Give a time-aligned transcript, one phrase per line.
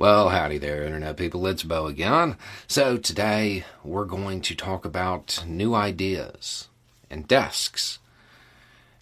[0.00, 1.46] Well, howdy there, Internet people.
[1.46, 2.38] It's Bo again.
[2.66, 6.68] So, today we're going to talk about new ideas
[7.10, 7.98] and desks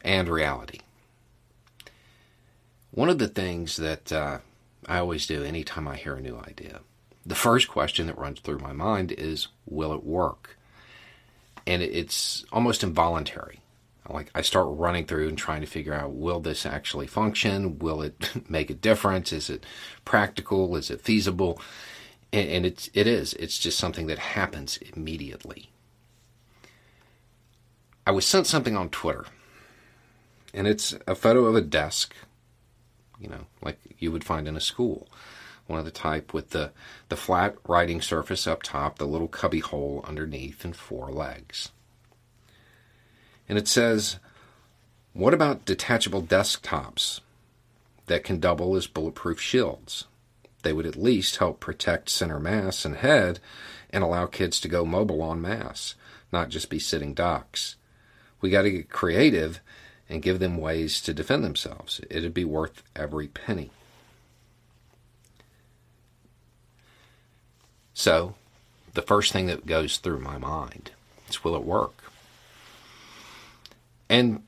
[0.01, 0.81] and reality.
[2.91, 4.39] One of the things that uh,
[4.89, 6.81] I always do anytime I hear a new idea,
[7.25, 10.59] the first question that runs through my mind is Will it work?
[11.65, 13.61] And it's almost involuntary
[14.11, 17.79] like I start running through and trying to figure out will this actually function?
[17.79, 19.33] Will it make a difference?
[19.33, 19.65] Is it
[20.05, 20.77] practical?
[20.77, 21.61] Is it feasible?
[22.33, 23.35] And, and it's it is.
[23.35, 25.71] It's just something that happens immediately.
[28.07, 29.27] I was sent something on Twitter,
[30.55, 32.15] and it's a photo of a desk,
[33.21, 35.09] you know, like you would find in a school.
[35.67, 36.73] One of the type with the,
[37.11, 41.71] the flat writing surface up top, the little cubby hole underneath, and four legs.
[43.49, 44.19] And it says,
[45.13, 47.21] what about detachable desktops
[48.07, 50.05] that can double as bulletproof shields?
[50.63, 53.41] They would at least help protect center mass and head
[53.91, 55.95] and allow kids to go mobile on mass,
[56.33, 57.77] not just be sitting ducks.
[58.41, 59.61] We got to get creative
[60.09, 62.01] and give them ways to defend themselves.
[62.11, 63.71] It'd be worth every penny.
[67.95, 68.37] So,
[68.95, 70.93] the first thing that goes through my mind
[71.29, 72.13] is will it work?
[74.09, 74.43] And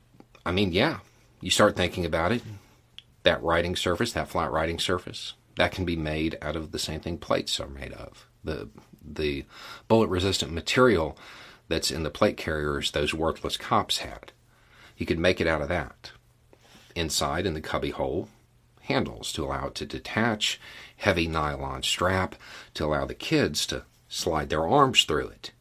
[0.45, 0.99] I mean, yeah,
[1.39, 2.41] you start thinking about it.
[3.23, 6.99] That writing surface, that flat writing surface, that can be made out of the same
[6.99, 8.27] thing plates are made of.
[8.43, 8.69] The
[9.03, 9.45] the
[9.87, 11.17] bullet resistant material
[11.67, 14.31] that's in the plate carriers those worthless cops had.
[14.97, 16.11] You could make it out of that.
[16.95, 18.27] Inside in the cubby hole,
[18.81, 20.59] handles to allow it to detach,
[20.97, 22.35] heavy nylon strap
[22.73, 25.51] to allow the kids to slide their arms through it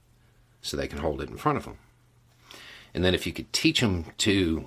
[0.60, 1.78] so they can hold it in front of them.
[2.94, 4.66] And then if you could teach them to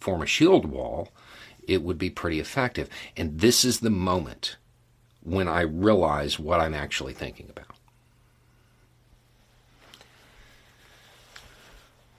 [0.00, 1.10] form a shield wall,
[1.66, 2.88] it would be pretty effective.
[3.16, 4.56] And this is the moment
[5.22, 7.76] when I realize what I'm actually thinking about.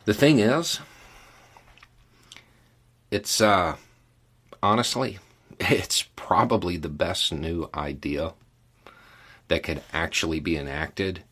[0.06, 0.80] The thing is,
[3.12, 3.78] it's uh,
[4.62, 5.20] honestly,
[5.60, 8.34] it's probably the best new idea
[9.48, 11.24] that could actually be enacted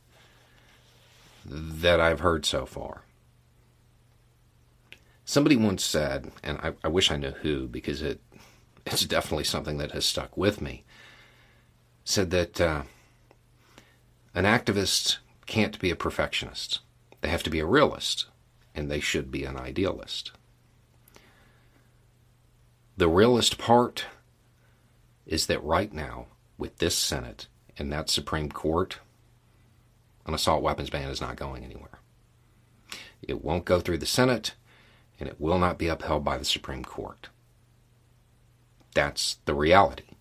[1.46, 3.02] that I've heard so far.
[5.32, 8.20] Somebody once said, and I, I wish I knew who because it
[8.86, 10.84] it's definitely something that has stuck with me,
[12.04, 12.84] said that uh,
[14.36, 16.82] an activist can't be a perfectionist.
[17.22, 18.26] They have to be a realist,
[18.76, 20.34] and they should be an idealist.
[22.98, 24.08] The realist part
[25.26, 26.26] is that right now,
[26.58, 29.00] with this Senate and that Supreme Court,
[30.26, 32.00] an assault weapons ban is not going anywhere.
[33.22, 34.56] It won't go through the Senate
[35.22, 37.30] and it will not be upheld by the Supreme Court.
[38.96, 40.16] That's the reality.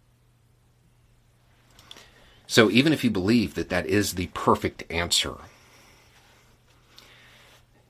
[2.46, 5.36] So even if you believe that that is the perfect answer,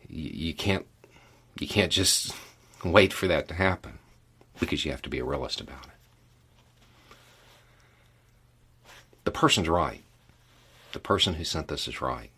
[0.08, 0.86] you, can't
[1.58, 2.32] you can't just
[2.84, 3.98] wait for that to happen
[4.60, 7.16] because you have to be a realist about it.
[9.24, 10.04] The person's right.
[10.92, 12.30] The person who sent this is right.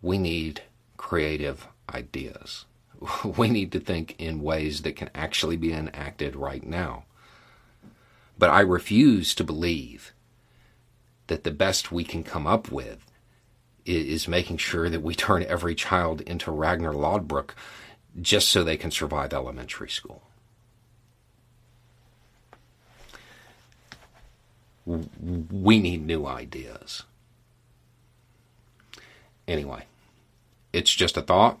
[0.00, 0.62] We need
[0.96, 2.64] creative ideas.
[3.36, 7.04] we need to think in ways that can actually be enacted right now.
[8.38, 10.12] But I refuse to believe
[11.26, 13.06] that the best we can come up with
[13.84, 17.50] is making sure that we turn every child into Ragnar Lodbrok
[18.20, 20.22] just so they can survive elementary school.
[24.84, 27.04] We need new ideas.
[29.46, 29.86] Anyway,
[30.72, 31.60] it's just a thought.